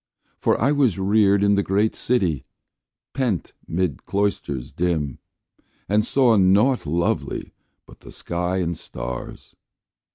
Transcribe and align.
For 0.39 0.59
I 0.59 0.71
was 0.71 0.97
reared 0.97 1.43
In 1.43 1.53
the 1.53 1.61
great 1.61 1.93
city, 1.93 2.43
pent 3.13 3.53
'mid 3.67 4.03
cloisters 4.07 4.71
dim, 4.71 5.19
And 5.87 6.03
saw 6.03 6.37
nought 6.37 6.87
lovely 6.87 7.53
but 7.85 7.99
the 7.99 8.09
sky 8.09 8.57
and 8.57 8.75
stars. 8.75 9.55